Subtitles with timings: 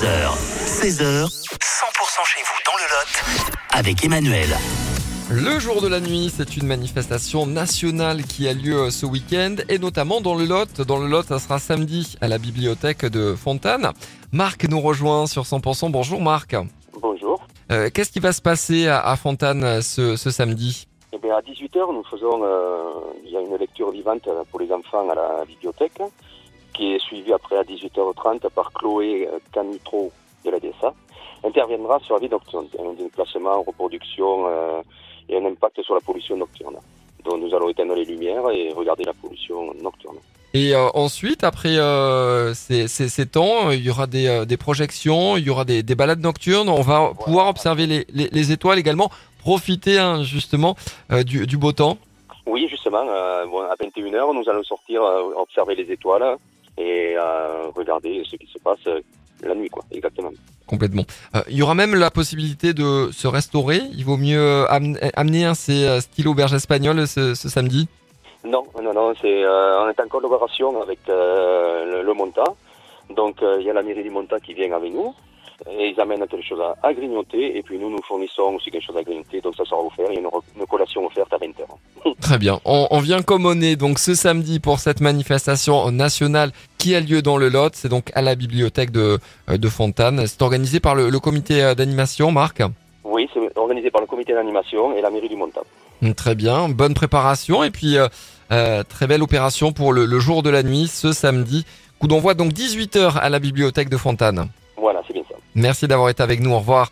[0.00, 0.32] 15h,
[0.64, 4.48] 16h, 100% chez vous dans le Lot avec Emmanuel.
[5.30, 9.56] Le jour de la nuit, c'est une manifestation nationale qui a lieu euh, ce week-end
[9.68, 10.80] et notamment dans le Lot.
[10.80, 13.92] Dans le Lot, ça sera samedi à la bibliothèque de Fontane.
[14.32, 15.90] Marc nous rejoint sur 100%.
[15.90, 16.56] Bonjour Marc.
[16.98, 17.46] Bonjour.
[17.70, 20.86] Euh, Qu'est-ce qui va se passer à, à Fontane euh, ce, ce samedi?
[21.12, 22.84] Eh bien, à 18h, nous faisons euh,
[23.26, 26.00] il y a une lecture vivante pour les enfants à la bibliothèque,
[26.74, 30.10] qui est suivie après à 18h30 par Chloé euh, Canitro
[30.44, 30.92] de la DSA.
[31.44, 34.82] Interviendra sur la vie nocturne, un déplacement, reproduction euh,
[35.28, 36.76] et un impact sur la pollution nocturne.
[37.24, 40.16] Donc nous allons éteindre les lumières et regarder la pollution nocturne.
[40.52, 45.36] Et euh, ensuite, après euh, ces, ces- ces temps, il y aura des, des projections,
[45.36, 46.68] il y aura des, des balades nocturnes.
[46.68, 50.74] On va pouvoir observer les, les- les étoiles également, profiter hein, justement
[51.24, 51.96] du, du beau temps.
[52.46, 56.36] Oui, justement, euh, bon, à 21h, nous allons sortir euh, observer les étoiles
[56.80, 59.00] et euh, regarder ce qui se passe euh,
[59.42, 60.30] la nuit, quoi, exactement.
[60.66, 61.04] Complètement.
[61.34, 63.80] Euh, il y aura même la possibilité de se restaurer.
[63.92, 67.88] Il vaut mieux euh, am- amener un ces euh, stylos auberge espagnol ce, ce samedi?
[68.44, 72.44] Non, non, non, c'est, euh, on est en collaboration avec euh, le, le Monta.
[73.14, 75.12] Donc euh, il y a la mairie du Monta qui vient avec nous.
[75.68, 77.56] Et ils amènent quelque chose à, grignoter.
[77.56, 79.40] Et puis nous, nous fournissons aussi quelque chose à grignoter.
[79.40, 80.06] Donc ça sera offert.
[80.10, 82.14] Il y a une, collation offerte à 20h.
[82.20, 82.60] Très bien.
[82.64, 87.00] On, on vient comme on est donc ce samedi pour cette manifestation nationale qui a
[87.00, 87.74] lieu dans le Lot.
[87.74, 90.26] C'est donc à la bibliothèque de, euh, de Fontane.
[90.26, 92.62] C'est organisé par le, le comité euh, d'animation, Marc?
[93.04, 95.62] Oui, c'est organisé par le comité d'animation et la mairie du Monta.
[96.00, 96.68] Mm, Très bien.
[96.68, 98.08] Bonne préparation et puis euh,
[98.52, 101.64] euh, très belle opération pour le, le jour de la nuit ce samedi.
[101.98, 104.48] Coup d'envoi donc 18h à la bibliothèque de Fontane.
[104.76, 105.29] Voilà, c'est bien ça.
[105.54, 106.52] Merci d'avoir été avec nous.
[106.52, 106.90] Au revoir.